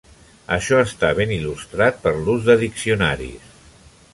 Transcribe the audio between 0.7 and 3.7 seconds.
està ben il·lustrat per l'ús de diccionaris.